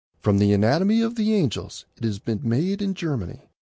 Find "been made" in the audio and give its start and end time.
2.17-2.81